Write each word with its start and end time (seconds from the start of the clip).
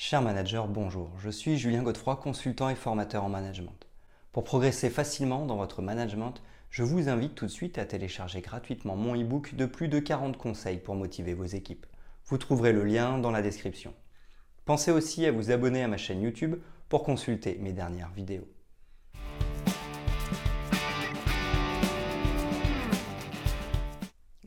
Cher 0.00 0.22
manager, 0.22 0.68
bonjour. 0.68 1.10
Je 1.18 1.28
suis 1.28 1.58
Julien 1.58 1.82
Godefroy, 1.82 2.14
consultant 2.14 2.68
et 2.68 2.76
formateur 2.76 3.24
en 3.24 3.28
management. 3.28 3.88
Pour 4.30 4.44
progresser 4.44 4.90
facilement 4.90 5.44
dans 5.44 5.56
votre 5.56 5.82
management, 5.82 6.40
je 6.70 6.84
vous 6.84 7.08
invite 7.08 7.34
tout 7.34 7.46
de 7.46 7.50
suite 7.50 7.78
à 7.78 7.84
télécharger 7.84 8.40
gratuitement 8.40 8.94
mon 8.94 9.20
e-book 9.20 9.56
de 9.56 9.66
plus 9.66 9.88
de 9.88 9.98
40 9.98 10.36
conseils 10.36 10.78
pour 10.78 10.94
motiver 10.94 11.34
vos 11.34 11.46
équipes. 11.46 11.84
Vous 12.26 12.38
trouverez 12.38 12.72
le 12.72 12.84
lien 12.84 13.18
dans 13.18 13.32
la 13.32 13.42
description. 13.42 13.92
Pensez 14.66 14.92
aussi 14.92 15.26
à 15.26 15.32
vous 15.32 15.50
abonner 15.50 15.82
à 15.82 15.88
ma 15.88 15.96
chaîne 15.96 16.22
YouTube 16.22 16.54
pour 16.88 17.02
consulter 17.02 17.58
mes 17.60 17.72
dernières 17.72 18.12
vidéos. 18.12 18.46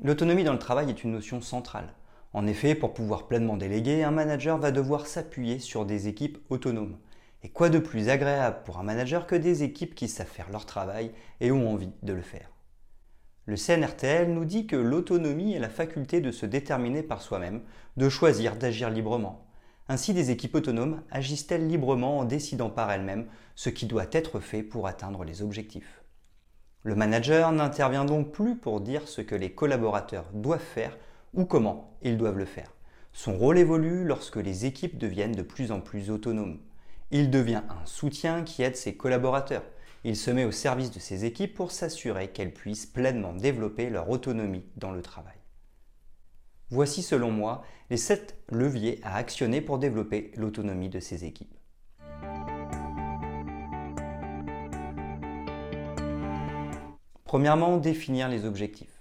L'autonomie 0.01 0.45
dans 0.45 0.53
le 0.53 0.59
travail 0.59 0.89
est 0.89 1.03
une 1.03 1.11
notion 1.11 1.41
centrale. 1.41 1.93
En 2.33 2.47
effet, 2.47 2.75
pour 2.75 2.93
pouvoir 2.93 3.27
pleinement 3.27 3.57
déléguer, 3.57 4.03
un 4.03 4.11
manager 4.11 4.57
va 4.57 4.71
devoir 4.71 5.05
s'appuyer 5.05 5.59
sur 5.59 5.85
des 5.85 6.07
équipes 6.07 6.37
autonomes. 6.49 6.97
Et 7.43 7.49
quoi 7.49 7.69
de 7.69 7.79
plus 7.79 8.07
agréable 8.07 8.59
pour 8.63 8.79
un 8.79 8.83
manager 8.83 9.27
que 9.27 9.35
des 9.35 9.63
équipes 9.63 9.95
qui 9.95 10.07
savent 10.07 10.27
faire 10.27 10.49
leur 10.51 10.65
travail 10.65 11.11
et 11.41 11.51
ont 11.51 11.69
envie 11.69 11.91
de 12.03 12.13
le 12.13 12.21
faire? 12.21 12.51
Le 13.47 13.57
CNRTL 13.57 14.31
nous 14.31 14.45
dit 14.45 14.67
que 14.67 14.75
l'autonomie 14.75 15.53
est 15.53 15.59
la 15.59 15.67
faculté 15.67 16.21
de 16.21 16.31
se 16.31 16.45
déterminer 16.45 17.03
par 17.03 17.21
soi-même, 17.21 17.63
de 17.97 18.07
choisir 18.07 18.55
d'agir 18.55 18.89
librement. 18.89 19.47
Ainsi, 19.89 20.13
des 20.13 20.31
équipes 20.31 20.55
autonomes 20.55 21.01
agissent-elles 21.11 21.67
librement 21.67 22.19
en 22.19 22.23
décidant 22.23 22.69
par 22.69 22.91
elles-mêmes 22.91 23.27
ce 23.55 23.69
qui 23.69 23.87
doit 23.87 24.05
être 24.11 24.39
fait 24.39 24.63
pour 24.63 24.87
atteindre 24.87 25.25
les 25.25 25.41
objectifs? 25.41 26.03
Le 26.83 26.95
manager 26.95 27.51
n'intervient 27.51 28.05
donc 28.05 28.31
plus 28.31 28.55
pour 28.55 28.79
dire 28.79 29.07
ce 29.07 29.21
que 29.21 29.35
les 29.35 29.51
collaborateurs 29.51 30.25
doivent 30.33 30.59
faire 30.59 30.97
ou 31.33 31.45
comment 31.45 31.97
ils 32.01 32.17
doivent 32.17 32.37
le 32.37 32.45
faire. 32.45 32.73
Son 33.13 33.37
rôle 33.37 33.57
évolue 33.57 34.05
lorsque 34.05 34.37
les 34.37 34.65
équipes 34.65 34.97
deviennent 34.97 35.35
de 35.35 35.41
plus 35.41 35.71
en 35.71 35.81
plus 35.81 36.09
autonomes. 36.09 36.59
Il 37.11 37.29
devient 37.29 37.63
un 37.69 37.85
soutien 37.85 38.43
qui 38.43 38.63
aide 38.63 38.77
ses 38.77 38.95
collaborateurs. 38.95 39.63
Il 40.03 40.15
se 40.15 40.31
met 40.31 40.45
au 40.45 40.51
service 40.51 40.91
de 40.91 40.99
ses 40.99 41.25
équipes 41.25 41.53
pour 41.53 41.71
s'assurer 41.71 42.29
qu'elles 42.29 42.53
puissent 42.53 42.85
pleinement 42.85 43.33
développer 43.33 43.89
leur 43.89 44.09
autonomie 44.09 44.65
dans 44.77 44.91
le 44.91 45.01
travail. 45.01 45.35
Voici 46.69 47.03
selon 47.03 47.31
moi 47.31 47.63
les 47.89 47.97
7 47.97 48.37
leviers 48.49 49.01
à 49.03 49.17
actionner 49.17 49.59
pour 49.59 49.77
développer 49.77 50.31
l'autonomie 50.37 50.89
de 50.89 51.01
ses 51.01 51.25
équipes. 51.25 51.53
Premièrement, 57.25 57.77
définir 57.77 58.29
les 58.29 58.45
objectifs. 58.45 59.00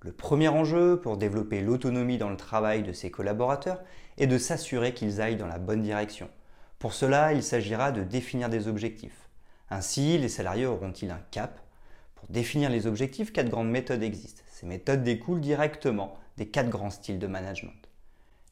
Le 0.00 0.12
premier 0.12 0.46
enjeu 0.46 1.00
pour 1.00 1.16
développer 1.16 1.60
l'autonomie 1.60 2.18
dans 2.18 2.30
le 2.30 2.36
travail 2.36 2.84
de 2.84 2.92
ses 2.92 3.10
collaborateurs 3.10 3.82
est 4.16 4.28
de 4.28 4.38
s'assurer 4.38 4.94
qu'ils 4.94 5.20
aillent 5.20 5.36
dans 5.36 5.48
la 5.48 5.58
bonne 5.58 5.82
direction. 5.82 6.30
Pour 6.78 6.92
cela, 6.94 7.32
il 7.32 7.42
s'agira 7.42 7.90
de 7.90 8.04
définir 8.04 8.48
des 8.48 8.68
objectifs. 8.68 9.28
Ainsi, 9.70 10.16
les 10.16 10.28
salariés 10.28 10.66
auront-ils 10.66 11.10
un 11.10 11.20
cap? 11.32 11.60
Pour 12.14 12.28
définir 12.28 12.70
les 12.70 12.86
objectifs, 12.86 13.32
quatre 13.32 13.50
grandes 13.50 13.70
méthodes 13.70 14.04
existent. 14.04 14.42
Ces 14.46 14.66
méthodes 14.66 15.02
découlent 15.02 15.40
directement 15.40 16.16
des 16.36 16.46
quatre 16.46 16.70
grands 16.70 16.90
styles 16.90 17.18
de 17.18 17.26
management. 17.26 17.88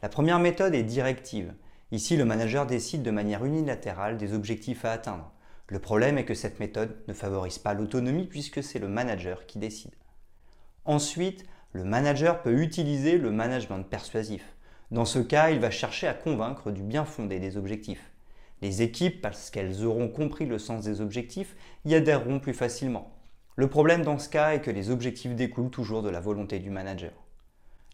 La 0.03 0.09
première 0.09 0.41
méthode 0.41 0.75
est 0.75 0.83
directive. 0.83 1.55
Ici, 1.93 2.17
le 2.17 2.25
manager 2.25 2.67
décide 2.67 3.03
de 3.03 3.13
manière 3.13 3.45
unilatérale 3.45 4.17
des 4.17 4.35
objectifs 4.35 4.85
à 4.85 4.91
atteindre. 4.91 5.33
Le 5.69 5.79
problème 5.79 6.19
est 6.19 6.25
que 6.25 6.35
cette 6.35 6.59
méthode 6.59 6.97
ne 7.07 7.15
favorise 7.15 7.59
pas 7.59 7.75
l'autonomie 7.75 8.27
puisque 8.27 8.65
c'est 8.65 8.81
le 8.81 8.89
manager 8.89 9.47
qui 9.47 9.61
décide. 9.61 9.95
Ensuite, 10.87 11.45
le 11.73 11.83
manager 11.83 12.43
peut 12.43 12.63
utiliser 12.63 13.19
le 13.19 13.33
management 13.33 13.83
persuasif. 13.83 14.55
Dans 14.93 15.05
ce 15.05 15.19
cas, 15.19 15.51
il 15.51 15.59
va 15.59 15.73
chercher 15.73 16.07
à 16.07 16.15
convaincre 16.15 16.71
du 16.71 16.85
bien 16.85 17.05
fondé 17.05 17.41
des 17.41 17.57
objectifs. 17.57 18.13
Les 18.63 18.83
équipes, 18.83 19.21
parce 19.21 19.51
qu'elles 19.51 19.85
auront 19.85 20.07
compris 20.07 20.47
le 20.47 20.61
sens 20.61 20.85
des 20.85 21.01
objectifs, 21.01 21.57
y 21.85 21.97
adhéreront 21.97 22.39
plus 22.39 22.55
facilement. 22.55 23.11
Le 23.57 23.69
problème 23.69 24.03
dans 24.03 24.21
ce 24.21 24.29
cas 24.29 24.55
est 24.55 24.61
que 24.61 24.71
les 24.71 24.91
objectifs 24.91 25.35
découlent 25.35 25.71
toujours 25.71 26.03
de 26.03 26.09
la 26.09 26.21
volonté 26.21 26.61
du 26.61 26.71
manager. 26.71 27.13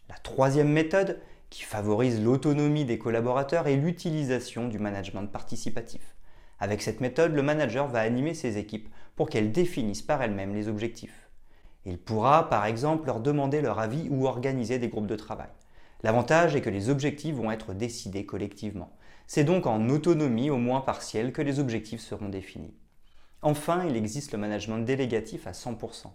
La 0.07 0.17
troisième 0.17 0.69
méthode, 0.69 1.19
qui 1.49 1.63
favorise 1.63 2.23
l'autonomie 2.23 2.85
des 2.85 2.99
collaborateurs, 2.99 3.67
est 3.67 3.75
l'utilisation 3.75 4.67
du 4.67 4.77
management 4.77 5.25
participatif. 5.25 6.15
Avec 6.59 6.83
cette 6.83 7.01
méthode, 7.01 7.33
le 7.33 7.41
manager 7.41 7.87
va 7.87 8.01
animer 8.01 8.35
ses 8.35 8.59
équipes 8.59 8.87
pour 9.15 9.29
qu'elles 9.29 9.51
définissent 9.51 10.03
par 10.03 10.21
elles-mêmes 10.21 10.53
les 10.53 10.67
objectifs. 10.67 11.23
Il 11.85 11.97
pourra, 11.97 12.49
par 12.49 12.65
exemple, 12.65 13.07
leur 13.07 13.19
demander 13.19 13.61
leur 13.61 13.79
avis 13.79 14.07
ou 14.09 14.25
organiser 14.25 14.79
des 14.79 14.87
groupes 14.87 15.07
de 15.07 15.15
travail. 15.15 15.49
L'avantage 16.01 16.55
est 16.55 16.61
que 16.61 16.69
les 16.69 16.89
objectifs 16.89 17.35
vont 17.35 17.51
être 17.51 17.73
décidés 17.73 18.25
collectivement. 18.25 18.91
C'est 19.27 19.43
donc 19.43 19.67
en 19.67 19.89
autonomie 19.89 20.49
au 20.49 20.57
moins 20.57 20.81
partielle 20.81 21.31
que 21.31 21.41
les 21.41 21.59
objectifs 21.59 22.01
seront 22.01 22.29
définis. 22.29 22.73
Enfin, 23.41 23.85
il 23.85 23.97
existe 23.97 24.31
le 24.31 24.37
management 24.37 24.79
délégatif 24.79 25.47
à 25.47 25.51
100%. 25.51 26.07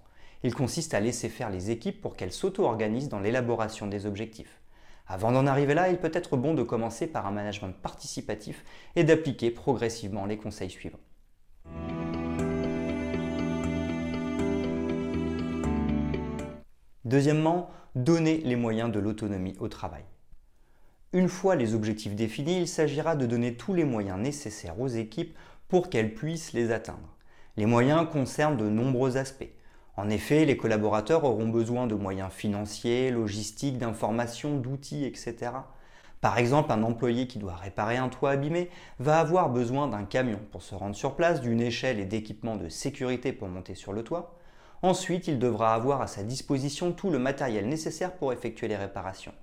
Il 0.45 0.55
consiste 0.55 0.95
à 0.95 1.01
laisser 1.01 1.29
faire 1.29 1.51
les 1.51 1.71
équipes 1.71 2.01
pour 2.01 2.17
qu'elles 2.17 2.33
s'auto-organisent 2.33 3.09
dans 3.09 3.21
l'élaboration 3.21 3.87
des 3.87 4.07
objectifs. 4.07 4.61
Avant 5.07 5.33
d'en 5.33 5.47
arriver 5.47 5.75
là, 5.75 5.89
il 5.89 5.99
peut 5.99 6.13
être 6.15 6.37
bon 6.37 6.55
de 6.55 6.63
commencer 6.63 7.07
par 7.07 7.27
un 7.27 7.31
management 7.31 7.73
participatif 7.73 8.65
et 8.95 9.05
d'appliquer 9.05 9.51
progressivement 9.51 10.27
les 10.27 10.37
conseils 10.37 10.71
suivants. 10.71 10.99
Deuxièmement, 17.05 17.71
donner 17.95 18.39
les 18.39 18.57
moyens 18.57 18.91
de 18.91 18.99
l'autonomie 18.99 19.57
au 19.61 19.69
travail. 19.69 20.05
Une 21.13 21.29
fois 21.29 21.57
les 21.57 21.75
objectifs 21.75 22.15
définis, 22.15 22.61
il 22.61 22.69
s'agira 22.69 23.17
de 23.17 23.25
donner 23.25 23.55
tous 23.55 23.73
les 23.73 23.85
moyens 23.85 24.19
nécessaires 24.19 24.79
aux 24.81 24.89
équipes 24.89 25.37
pour 25.69 25.89
qu'elles 25.89 26.15
puissent 26.15 26.53
les 26.53 26.71
atteindre. 26.71 27.17
Les 27.57 27.67
moyens 27.67 28.07
concernent 28.11 28.57
de 28.57 28.69
nombreux 28.69 29.17
aspects. 29.17 29.51
En 29.97 30.11
effet, 30.11 30.45
les 30.45 30.57
collaborateurs 30.57 31.25
auront 31.25 31.49
besoin 31.49 31.87
de 31.87 31.95
moyens 31.95 32.31
financiers, 32.31 33.11
logistiques, 33.11 33.79
d'informations, 33.79 34.59
d'outils, 34.59 35.05
etc. 35.05 35.53
Par 36.21 36.39
exemple, 36.39 36.73
un 36.73 36.83
employé 36.83 37.27
qui 37.27 37.39
doit 37.39 37.57
réparer 37.57 37.97
un 37.97 38.09
toit 38.09 38.31
abîmé 38.31 38.71
va 38.99 39.19
avoir 39.19 39.51
besoin 39.51 39.89
d'un 39.89 40.05
camion 40.05 40.41
pour 40.51 40.63
se 40.63 40.75
rendre 40.75 40.95
sur 40.95 41.17
place, 41.17 41.41
d'une 41.41 41.61
échelle 41.61 41.99
et 42.01 42.05
d'équipements 42.05 42.57
de 42.57 42.69
sécurité 42.69 43.33
pour 43.33 43.49
monter 43.49 43.75
sur 43.75 43.93
le 43.93 44.03
toit. 44.03 44.38
Ensuite, 44.83 45.27
il 45.27 45.39
devra 45.39 45.75
avoir 45.75 46.01
à 46.01 46.07
sa 46.07 46.23
disposition 46.23 46.93
tout 46.93 47.11
le 47.11 47.19
matériel 47.19 47.69
nécessaire 47.69 48.13
pour 48.13 48.33
effectuer 48.33 48.69
les 48.69 48.77
réparations. 48.77 49.35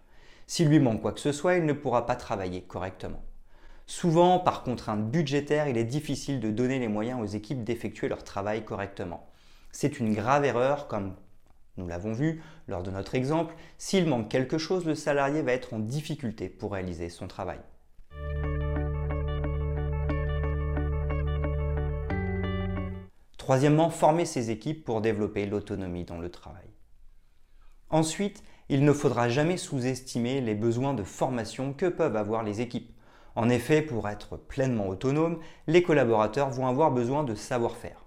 S'il 0.48 0.70
lui 0.70 0.80
manque 0.80 1.02
quoi 1.02 1.12
que 1.12 1.20
ce 1.20 1.32
soit, 1.32 1.56
il 1.56 1.66
ne 1.66 1.74
pourra 1.74 2.06
pas 2.06 2.16
travailler 2.16 2.62
correctement. 2.62 3.22
Souvent, 3.88 4.40
par 4.40 4.64
contrainte 4.64 5.12
budgétaire, 5.12 5.68
il 5.68 5.78
est 5.78 5.84
difficile 5.84 6.40
de 6.40 6.52
donner 6.52 6.80
les 6.80 6.88
moyens 6.88 7.22
aux 7.22 7.36
équipes 7.36 7.64
d'effectuer 7.64 8.08
leur 8.08 8.24
travail 8.24 8.64
correctement. 8.64 9.30
C'est 9.72 10.00
une 10.00 10.14
grave 10.14 10.46
erreur, 10.46 10.88
comme 10.88 11.16
nous 11.78 11.88
l'avons 11.88 12.14
vu 12.14 12.42
lors 12.68 12.84
de 12.84 12.92
notre 12.92 13.16
exemple, 13.16 13.54
s'il 13.78 14.08
manque 14.08 14.30
quelque 14.30 14.58
chose, 14.58 14.86
le 14.86 14.96
salarié 14.96 15.42
va 15.42 15.52
être 15.52 15.74
en 15.74 15.80
difficulté 15.80 16.48
pour 16.48 16.72
réaliser 16.72 17.10
son 17.10 17.28
travail. 17.28 17.60
Troisièmement, 23.46 23.92
former 23.92 24.26
ses 24.26 24.50
équipes 24.50 24.84
pour 24.84 25.02
développer 25.02 25.46
l'autonomie 25.46 26.04
dans 26.04 26.18
le 26.18 26.32
travail. 26.32 26.66
Ensuite, 27.92 28.42
il 28.70 28.84
ne 28.84 28.92
faudra 28.92 29.30
jamais 29.30 29.58
sous-estimer 29.58 30.42
les 30.42 30.56
besoins 30.56 30.96
de 30.96 31.04
formation 31.04 31.72
que 31.72 31.86
peuvent 31.86 32.16
avoir 32.16 32.42
les 32.42 32.62
équipes. 32.62 32.92
En 33.36 33.48
effet, 33.50 33.84
pour 33.84 34.10
être 34.10 34.36
pleinement 34.36 34.88
autonomes, 34.88 35.38
les 35.68 35.84
collaborateurs 35.84 36.50
vont 36.50 36.66
avoir 36.66 36.90
besoin 36.90 37.24
de 37.24 37.36
savoir-faire. 37.36 38.06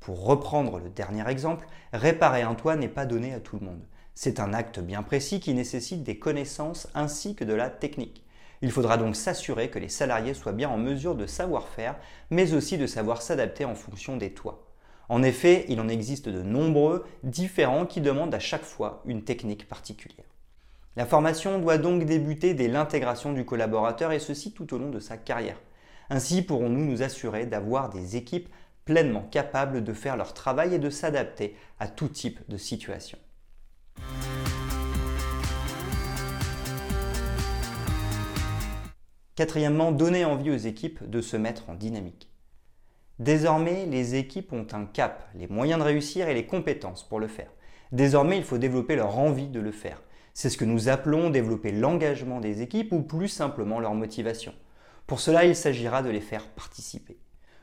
Pour 0.00 0.24
reprendre 0.24 0.78
le 0.78 0.88
dernier 0.88 1.28
exemple, 1.28 1.66
réparer 1.92 2.40
un 2.40 2.54
toit 2.54 2.76
n'est 2.76 2.88
pas 2.88 3.04
donné 3.04 3.34
à 3.34 3.40
tout 3.40 3.58
le 3.58 3.66
monde. 3.66 3.84
C'est 4.14 4.40
un 4.40 4.54
acte 4.54 4.80
bien 4.80 5.02
précis 5.02 5.40
qui 5.40 5.52
nécessite 5.52 6.04
des 6.04 6.18
connaissances 6.18 6.88
ainsi 6.94 7.34
que 7.34 7.44
de 7.44 7.52
la 7.52 7.68
technique. 7.68 8.23
Il 8.62 8.70
faudra 8.70 8.96
donc 8.96 9.16
s'assurer 9.16 9.70
que 9.70 9.78
les 9.78 9.88
salariés 9.88 10.34
soient 10.34 10.52
bien 10.52 10.68
en 10.68 10.78
mesure 10.78 11.14
de 11.14 11.26
savoir 11.26 11.68
faire, 11.68 11.96
mais 12.30 12.54
aussi 12.54 12.78
de 12.78 12.86
savoir 12.86 13.22
s'adapter 13.22 13.64
en 13.64 13.74
fonction 13.74 14.16
des 14.16 14.32
toits. 14.32 14.64
En 15.08 15.22
effet, 15.22 15.66
il 15.68 15.80
en 15.80 15.88
existe 15.88 16.28
de 16.28 16.42
nombreux 16.42 17.04
différents 17.22 17.86
qui 17.86 18.00
demandent 18.00 18.34
à 18.34 18.38
chaque 18.38 18.64
fois 18.64 19.02
une 19.04 19.24
technique 19.24 19.68
particulière. 19.68 20.26
La 20.96 21.06
formation 21.06 21.58
doit 21.58 21.78
donc 21.78 22.04
débuter 22.04 22.54
dès 22.54 22.68
l'intégration 22.68 23.32
du 23.32 23.44
collaborateur 23.44 24.12
et 24.12 24.20
ceci 24.20 24.52
tout 24.52 24.72
au 24.72 24.78
long 24.78 24.90
de 24.90 25.00
sa 25.00 25.16
carrière. 25.16 25.60
Ainsi 26.08 26.42
pourrons-nous 26.42 26.84
nous 26.84 27.02
assurer 27.02 27.46
d'avoir 27.46 27.90
des 27.90 28.16
équipes 28.16 28.48
pleinement 28.84 29.26
capables 29.30 29.82
de 29.82 29.92
faire 29.92 30.16
leur 30.16 30.34
travail 30.34 30.74
et 30.74 30.78
de 30.78 30.90
s'adapter 30.90 31.56
à 31.80 31.88
tout 31.88 32.08
type 32.08 32.40
de 32.48 32.56
situation. 32.56 33.18
Quatrièmement, 39.36 39.90
donner 39.90 40.24
envie 40.24 40.50
aux 40.50 40.56
équipes 40.56 41.10
de 41.10 41.20
se 41.20 41.36
mettre 41.36 41.68
en 41.68 41.74
dynamique. 41.74 42.28
Désormais, 43.18 43.84
les 43.86 44.14
équipes 44.14 44.52
ont 44.52 44.66
un 44.72 44.86
cap, 44.86 45.28
les 45.34 45.48
moyens 45.48 45.80
de 45.80 45.84
réussir 45.84 46.28
et 46.28 46.34
les 46.34 46.46
compétences 46.46 47.02
pour 47.02 47.18
le 47.18 47.26
faire. 47.26 47.50
Désormais, 47.90 48.36
il 48.36 48.44
faut 48.44 48.58
développer 48.58 48.94
leur 48.94 49.18
envie 49.18 49.48
de 49.48 49.58
le 49.58 49.72
faire. 49.72 50.02
C'est 50.34 50.50
ce 50.50 50.56
que 50.56 50.64
nous 50.64 50.88
appelons 50.88 51.30
développer 51.30 51.72
l'engagement 51.72 52.38
des 52.38 52.62
équipes 52.62 52.92
ou 52.92 53.02
plus 53.02 53.28
simplement 53.28 53.80
leur 53.80 53.94
motivation. 53.94 54.54
Pour 55.06 55.18
cela, 55.18 55.44
il 55.44 55.56
s'agira 55.56 56.02
de 56.02 56.10
les 56.10 56.20
faire 56.20 56.46
participer. 56.46 57.18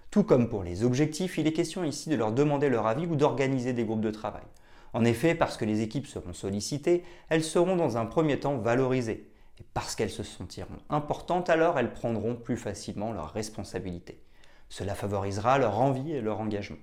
Tout 0.09 0.23
comme 0.23 0.49
pour 0.49 0.63
les 0.63 0.83
objectifs, 0.83 1.37
il 1.37 1.47
est 1.47 1.53
question 1.53 1.85
ici 1.85 2.09
de 2.09 2.17
leur 2.17 2.33
demander 2.33 2.67
leur 2.67 2.85
avis 2.85 3.05
ou 3.05 3.15
d'organiser 3.15 3.71
des 3.71 3.85
groupes 3.85 4.01
de 4.01 4.11
travail. 4.11 4.43
En 4.91 5.05
effet, 5.05 5.35
parce 5.35 5.55
que 5.55 5.63
les 5.63 5.81
équipes 5.81 6.07
seront 6.07 6.33
sollicitées, 6.33 7.03
elles 7.29 7.45
seront 7.45 7.77
dans 7.77 7.97
un 7.97 8.05
premier 8.05 8.39
temps 8.39 8.57
valorisées. 8.57 9.30
Et 9.61 9.65
parce 9.75 9.95
qu'elles 9.95 10.09
se 10.09 10.23
sentiront 10.23 10.79
importantes, 10.89 11.51
alors 11.51 11.77
elles 11.77 11.93
prendront 11.93 12.35
plus 12.35 12.57
facilement 12.57 13.13
leurs 13.13 13.31
responsabilités. 13.31 14.23
Cela 14.69 14.95
favorisera 14.95 15.59
leur 15.59 15.79
envie 15.79 16.13
et 16.13 16.19
leur 16.19 16.39
engagement. 16.39 16.79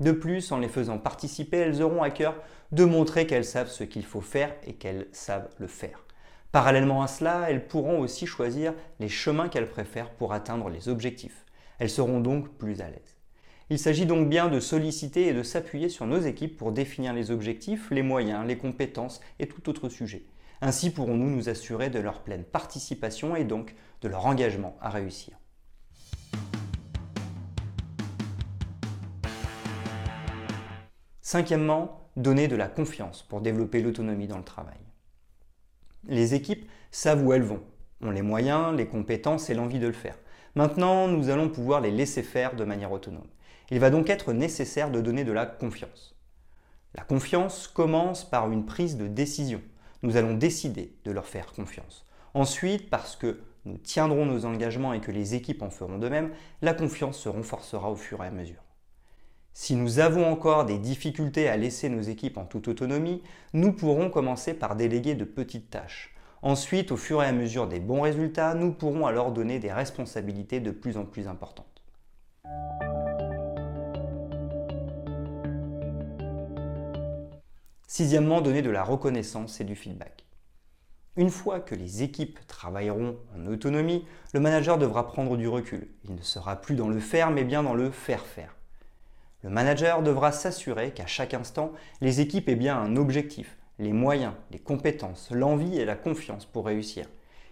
De 0.00 0.10
plus, 0.10 0.50
en 0.50 0.58
les 0.58 0.66
faisant 0.66 0.98
participer, 0.98 1.58
elles 1.58 1.82
auront 1.82 2.02
à 2.02 2.10
cœur 2.10 2.34
de 2.72 2.84
montrer 2.84 3.28
qu'elles 3.28 3.44
savent 3.44 3.70
ce 3.70 3.84
qu'il 3.84 4.04
faut 4.04 4.22
faire 4.22 4.52
et 4.66 4.74
qu'elles 4.74 5.06
savent 5.12 5.50
le 5.58 5.68
faire. 5.68 6.04
Parallèlement 6.50 7.00
à 7.00 7.06
cela, 7.06 7.48
elles 7.48 7.68
pourront 7.68 8.00
aussi 8.00 8.26
choisir 8.26 8.74
les 8.98 9.08
chemins 9.08 9.48
qu'elles 9.48 9.70
préfèrent 9.70 10.10
pour 10.10 10.32
atteindre 10.32 10.68
les 10.68 10.88
objectifs. 10.88 11.46
Elles 11.78 11.90
seront 11.90 12.18
donc 12.18 12.56
plus 12.58 12.80
à 12.80 12.90
l'aise. 12.90 13.18
Il 13.68 13.78
s'agit 13.78 14.06
donc 14.06 14.28
bien 14.28 14.48
de 14.48 14.58
solliciter 14.58 15.28
et 15.28 15.32
de 15.32 15.44
s'appuyer 15.44 15.88
sur 15.88 16.08
nos 16.08 16.18
équipes 16.18 16.56
pour 16.56 16.72
définir 16.72 17.12
les 17.12 17.30
objectifs, 17.30 17.88
les 17.92 18.02
moyens, 18.02 18.44
les 18.44 18.58
compétences 18.58 19.20
et 19.38 19.46
tout 19.46 19.70
autre 19.70 19.88
sujet. 19.88 20.24
Ainsi 20.62 20.90
pourrons-nous 20.90 21.30
nous 21.30 21.48
assurer 21.48 21.88
de 21.88 21.98
leur 21.98 22.22
pleine 22.22 22.44
participation 22.44 23.34
et 23.34 23.44
donc 23.44 23.74
de 24.02 24.08
leur 24.08 24.26
engagement 24.26 24.76
à 24.80 24.90
réussir. 24.90 25.38
Cinquièmement, 31.22 32.10
donner 32.16 32.48
de 32.48 32.56
la 32.56 32.68
confiance 32.68 33.22
pour 33.22 33.40
développer 33.40 33.80
l'autonomie 33.80 34.26
dans 34.26 34.36
le 34.36 34.44
travail. 34.44 34.76
Les 36.08 36.34
équipes 36.34 36.68
savent 36.90 37.24
où 37.24 37.32
elles 37.32 37.42
vont, 37.42 37.62
ont 38.02 38.10
les 38.10 38.22
moyens, 38.22 38.76
les 38.76 38.88
compétences 38.88 39.48
et 39.48 39.54
l'envie 39.54 39.78
de 39.78 39.86
le 39.86 39.92
faire. 39.92 40.18
Maintenant, 40.56 41.06
nous 41.06 41.30
allons 41.30 41.48
pouvoir 41.48 41.80
les 41.80 41.92
laisser 41.92 42.22
faire 42.22 42.56
de 42.56 42.64
manière 42.64 42.92
autonome. 42.92 43.28
Il 43.70 43.78
va 43.78 43.90
donc 43.90 44.10
être 44.10 44.32
nécessaire 44.32 44.90
de 44.90 45.00
donner 45.00 45.24
de 45.24 45.32
la 45.32 45.46
confiance. 45.46 46.16
La 46.96 47.04
confiance 47.04 47.68
commence 47.68 48.28
par 48.28 48.50
une 48.50 48.66
prise 48.66 48.96
de 48.96 49.06
décision. 49.06 49.62
Nous 50.02 50.16
allons 50.16 50.34
décider 50.34 50.94
de 51.04 51.10
leur 51.10 51.26
faire 51.26 51.52
confiance. 51.52 52.06
Ensuite, 52.34 52.88
parce 52.90 53.16
que 53.16 53.40
nous 53.64 53.76
tiendrons 53.76 54.24
nos 54.24 54.46
engagements 54.46 54.92
et 54.92 55.00
que 55.00 55.10
les 55.10 55.34
équipes 55.34 55.62
en 55.62 55.70
feront 55.70 55.98
de 55.98 56.08
même, 56.08 56.30
la 56.62 56.72
confiance 56.72 57.18
se 57.18 57.28
renforcera 57.28 57.90
au 57.90 57.96
fur 57.96 58.22
et 58.24 58.28
à 58.28 58.30
mesure. 58.30 58.62
Si 59.52 59.74
nous 59.76 59.98
avons 59.98 60.30
encore 60.30 60.64
des 60.64 60.78
difficultés 60.78 61.48
à 61.48 61.56
laisser 61.56 61.88
nos 61.88 62.00
équipes 62.00 62.38
en 62.38 62.44
toute 62.44 62.68
autonomie, 62.68 63.22
nous 63.52 63.72
pourrons 63.72 64.08
commencer 64.08 64.54
par 64.54 64.76
déléguer 64.76 65.14
de 65.14 65.24
petites 65.24 65.70
tâches. 65.70 66.14
Ensuite, 66.42 66.92
au 66.92 66.96
fur 66.96 67.22
et 67.22 67.26
à 67.26 67.32
mesure 67.32 67.68
des 67.68 67.80
bons 67.80 68.00
résultats, 68.00 68.54
nous 68.54 68.72
pourrons 68.72 69.06
alors 69.06 69.32
donner 69.32 69.58
des 69.58 69.72
responsabilités 69.72 70.60
de 70.60 70.70
plus 70.70 70.96
en 70.96 71.04
plus 71.04 71.28
importantes. 71.28 71.66
Sixièmement, 77.92 78.40
donner 78.40 78.62
de 78.62 78.70
la 78.70 78.84
reconnaissance 78.84 79.60
et 79.60 79.64
du 79.64 79.74
feedback. 79.74 80.24
Une 81.16 81.28
fois 81.28 81.58
que 81.58 81.74
les 81.74 82.04
équipes 82.04 82.38
travailleront 82.46 83.16
en 83.36 83.46
autonomie, 83.48 84.04
le 84.32 84.38
manager 84.38 84.78
devra 84.78 85.08
prendre 85.08 85.36
du 85.36 85.48
recul. 85.48 85.88
Il 86.04 86.14
ne 86.14 86.22
sera 86.22 86.54
plus 86.54 86.76
dans 86.76 86.88
le 86.88 87.00
faire, 87.00 87.32
mais 87.32 87.42
bien 87.42 87.64
dans 87.64 87.74
le 87.74 87.90
faire 87.90 88.24
faire. 88.24 88.54
Le 89.42 89.50
manager 89.50 90.04
devra 90.04 90.30
s'assurer 90.30 90.92
qu'à 90.92 91.06
chaque 91.06 91.34
instant, 91.34 91.72
les 92.00 92.20
équipes 92.20 92.48
aient 92.48 92.54
bien 92.54 92.78
un 92.78 92.94
objectif, 92.94 93.58
les 93.80 93.92
moyens, 93.92 94.34
les 94.52 94.60
compétences, 94.60 95.32
l'envie 95.32 95.76
et 95.76 95.84
la 95.84 95.96
confiance 95.96 96.46
pour 96.46 96.66
réussir. 96.66 97.06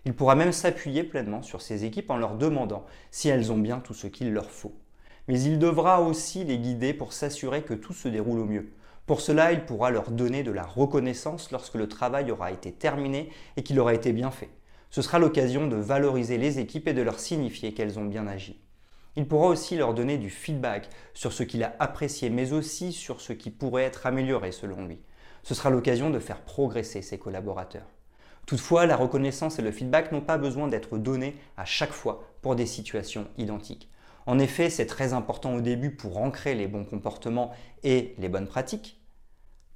Il 0.05 0.15
pourra 0.15 0.37
même 0.37 0.53
s'appuyer 0.53 1.03
pleinement 1.03 1.43
sur 1.43 1.63
ces 1.63 1.85
équipes 1.85 2.11
en 2.13 2.17
leur 2.17 2.37
demandant 2.37 2.87
si 3.11 3.29
elles 3.29 3.51
ont 3.51 3.59
bien 3.59 3.81
tout 3.81 3.93
ce 3.93 4.07
qu'il 4.07 4.33
leur 4.33 4.53
faut. 4.53 4.77
Mais 5.27 5.41
il 5.43 5.59
devra 5.59 6.01
aussi 6.01 6.45
les 6.45 6.59
guider 6.59 6.95
pour 6.95 7.13
s'assurer 7.13 7.63
que 7.63 7.75
tout 7.75 7.93
se 7.93 8.07
déroule 8.07 8.39
au 8.39 8.45
mieux. 8.45 8.71
Pour 9.09 9.23
cela, 9.23 9.53
il 9.53 9.65
pourra 9.65 9.91
leur 9.91 10.11
donner 10.11 10.43
de 10.43 10.51
la 10.53 10.65
reconnaissance 10.65 11.51
lorsque 11.51 11.77
le 11.77 11.89
travail 11.89 12.31
aura 12.31 12.53
été 12.53 12.73
terminé 12.73 13.31
et 13.57 13.63
qu'il 13.63 13.81
aura 13.81 13.95
été 13.95 14.13
bien 14.13 14.31
fait. 14.31 14.51
Ce 14.91 15.01
sera 15.01 15.19
l'occasion 15.19 15.67
de 15.67 15.77
valoriser 15.77 16.37
les 16.37 16.59
équipes 16.59 16.89
et 16.89 16.93
de 16.93 17.01
leur 17.01 17.19
signifier 17.19 17.73
qu'elles 17.73 17.99
ont 17.99 18.05
bien 18.05 18.27
agi. 18.27 18.61
Il 19.17 19.27
pourra 19.27 19.47
aussi 19.47 19.77
leur 19.77 19.95
donner 19.95 20.19
du 20.19 20.29
feedback 20.29 20.91
sur 21.15 21.33
ce 21.33 21.43
qu'il 21.43 21.65
a 21.65 21.75
apprécié, 21.79 22.29
mais 22.29 22.53
aussi 22.53 22.93
sur 22.93 23.23
ce 23.23 23.33
qui 23.33 23.49
pourrait 23.49 23.85
être 23.85 24.05
amélioré 24.05 24.53
selon 24.53 24.85
lui. 24.85 25.01
Ce 25.43 25.55
sera 25.55 25.71
l'occasion 25.71 26.11
de 26.11 26.19
faire 26.19 26.43
progresser 26.43 27.01
ses 27.01 27.17
collaborateurs. 27.17 27.89
Toutefois, 28.45 28.85
la 28.85 28.97
reconnaissance 28.97 29.59
et 29.59 29.63
le 29.63 29.73
feedback 29.73 30.13
n'ont 30.13 30.21
pas 30.21 30.37
besoin 30.37 30.69
d'être 30.69 30.99
donnés 30.99 31.35
à 31.57 31.65
chaque 31.65 31.93
fois 31.93 32.25
pour 32.43 32.57
des 32.57 32.67
situations 32.67 33.27
identiques. 33.39 33.89
En 34.29 34.39
effet, 34.39 34.69
c'est 34.69 34.85
très 34.85 35.15
important 35.15 35.55
au 35.55 35.63
début 35.63 35.91
pour 35.91 36.19
ancrer 36.19 36.55
les 36.55 36.67
bons 36.67 36.85
comportements 36.85 37.51
et 37.83 38.15
les 38.19 38.29
bonnes 38.29 38.47
pratiques, 38.47 39.01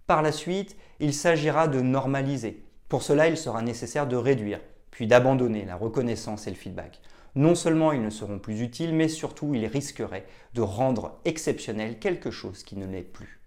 par 0.06 0.20
la 0.20 0.30
suite, 0.30 0.76
il 1.00 1.14
s'agira 1.14 1.68
de 1.68 1.80
normaliser. 1.80 2.62
Pour 2.90 3.02
cela, 3.02 3.28
il 3.28 3.38
sera 3.38 3.62
nécessaire 3.62 4.06
de 4.06 4.14
réduire, 4.14 4.60
puis 4.90 5.06
d'abandonner 5.06 5.64
la 5.64 5.74
reconnaissance 5.74 6.46
et 6.46 6.50
le 6.50 6.56
feedback. 6.56 7.00
Non 7.34 7.54
seulement 7.54 7.92
ils 7.92 8.02
ne 8.02 8.10
seront 8.10 8.38
plus 8.38 8.60
utiles, 8.60 8.94
mais 8.94 9.08
surtout 9.08 9.54
ils 9.54 9.64
risqueraient 9.64 10.26
de 10.52 10.60
rendre 10.60 11.18
exceptionnel 11.24 11.98
quelque 11.98 12.30
chose 12.30 12.62
qui 12.62 12.76
ne 12.76 12.84
l'est 12.84 13.00
plus. 13.00 13.40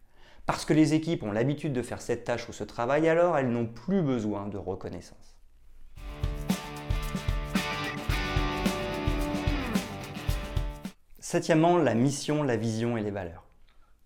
Parce 0.48 0.66
que 0.66 0.74
les 0.74 0.96
équipes 0.96 1.22
ont 1.22 1.32
l'habitude 1.32 1.74
de 1.74 1.84
faire 1.84 2.02
cette 2.02 2.24
tâche 2.24 2.50
ou 2.50 2.52
ce 2.52 2.64
travail, 2.64 3.08
alors 3.08 3.38
elles 3.38 3.52
n'ont 3.52 3.68
plus 3.68 4.02
besoin 4.02 4.48
de 4.48 4.58
reconnaissance. 4.58 5.35
Septièmement, 11.36 11.78
la 11.78 11.96
mission, 11.96 12.44
la 12.44 12.56
vision 12.56 12.96
et 12.96 13.04
les 13.04 13.12
valeurs. 13.12 13.44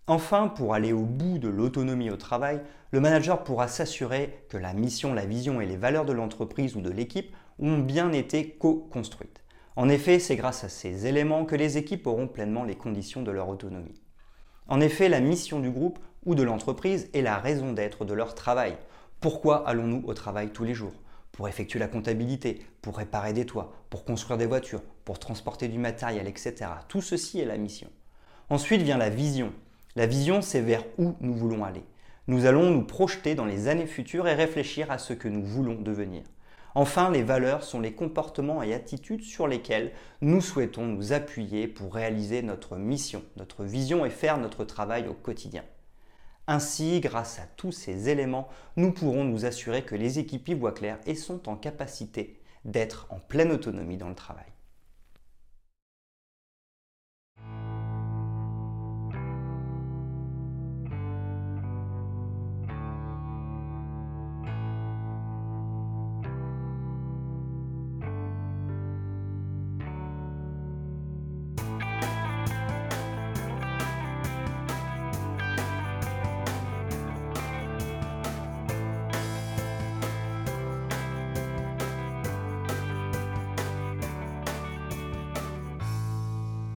Enfin, 0.07 0.47
pour 0.47 0.73
aller 0.73 0.93
au 0.93 1.03
bout 1.03 1.37
de 1.37 1.47
l'autonomie 1.47 2.09
au 2.09 2.17
travail, 2.17 2.59
le 2.89 2.99
manager 2.99 3.43
pourra 3.43 3.67
s'assurer 3.67 4.47
que 4.49 4.57
la 4.57 4.73
mission, 4.73 5.13
la 5.13 5.27
vision 5.27 5.61
et 5.61 5.67
les 5.67 5.77
valeurs 5.77 6.05
de 6.05 6.11
l'entreprise 6.11 6.75
ou 6.75 6.81
de 6.81 6.89
l'équipe 6.89 7.31
ont 7.59 7.77
bien 7.77 8.13
été 8.13 8.49
co-construites. 8.57 9.43
En 9.75 9.89
effet, 9.89 10.17
c'est 10.17 10.37
grâce 10.37 10.63
à 10.63 10.69
ces 10.69 11.05
éléments 11.05 11.45
que 11.45 11.55
les 11.55 11.77
équipes 11.77 12.07
auront 12.07 12.27
pleinement 12.27 12.63
les 12.63 12.73
conditions 12.73 13.21
de 13.21 13.29
leur 13.29 13.47
autonomie. 13.47 14.01
En 14.67 14.81
effet, 14.81 15.07
la 15.07 15.19
mission 15.19 15.59
du 15.59 15.69
groupe 15.69 15.99
ou 16.25 16.33
de 16.33 16.41
l'entreprise 16.41 17.11
est 17.13 17.21
la 17.21 17.37
raison 17.37 17.73
d'être 17.73 18.05
de 18.05 18.15
leur 18.15 18.33
travail. 18.33 18.75
Pourquoi 19.19 19.67
allons-nous 19.67 20.01
au 20.07 20.15
travail 20.15 20.49
tous 20.49 20.63
les 20.63 20.73
jours? 20.73 20.95
Pour 21.31 21.47
effectuer 21.47 21.77
la 21.77 21.87
comptabilité, 21.87 22.65
pour 22.81 22.97
réparer 22.97 23.33
des 23.33 23.45
toits, 23.45 23.71
pour 23.91 24.03
construire 24.03 24.39
des 24.39 24.47
voitures, 24.47 24.81
pour 25.09 25.17
transporter 25.17 25.69
du 25.69 25.79
matériel, 25.79 26.27
etc. 26.27 26.53
Tout 26.87 27.01
ceci 27.01 27.39
est 27.39 27.45
la 27.45 27.57
mission. 27.57 27.89
Ensuite 28.51 28.83
vient 28.83 28.99
la 28.99 29.09
vision. 29.09 29.51
La 29.95 30.05
vision, 30.05 30.43
c'est 30.43 30.61
vers 30.61 30.83
où 30.99 31.15
nous 31.19 31.33
voulons 31.33 31.63
aller. 31.63 31.83
Nous 32.27 32.45
allons 32.45 32.69
nous 32.69 32.83
projeter 32.83 33.33
dans 33.33 33.45
les 33.45 33.69
années 33.69 33.87
futures 33.87 34.27
et 34.27 34.35
réfléchir 34.35 34.91
à 34.91 34.99
ce 34.99 35.13
que 35.13 35.27
nous 35.27 35.43
voulons 35.43 35.81
devenir. 35.81 36.21
Enfin, 36.75 37.09
les 37.09 37.23
valeurs 37.23 37.63
sont 37.63 37.79
les 37.79 37.93
comportements 37.93 38.61
et 38.61 38.75
attitudes 38.75 39.23
sur 39.23 39.47
lesquels 39.47 39.93
nous 40.21 40.41
souhaitons 40.41 40.85
nous 40.85 41.11
appuyer 41.11 41.67
pour 41.67 41.95
réaliser 41.95 42.43
notre 42.43 42.77
mission, 42.77 43.23
notre 43.35 43.63
vision 43.63 44.05
et 44.05 44.11
faire 44.11 44.37
notre 44.37 44.63
travail 44.63 45.07
au 45.07 45.15
quotidien. 45.15 45.63
Ainsi, 46.45 46.99
grâce 46.99 47.39
à 47.39 47.47
tous 47.57 47.71
ces 47.71 48.09
éléments, 48.09 48.47
nous 48.75 48.91
pourrons 48.91 49.23
nous 49.23 49.45
assurer 49.45 49.81
que 49.81 49.95
les 49.95 50.19
équipes 50.19 50.49
y 50.49 50.53
voient 50.53 50.71
clair 50.71 50.99
et 51.07 51.15
sont 51.15 51.49
en 51.49 51.55
capacité 51.55 52.39
d'être 52.63 53.07
en 53.09 53.17
pleine 53.17 53.51
autonomie 53.51 53.97
dans 53.97 54.09
le 54.09 54.13
travail. 54.13 54.45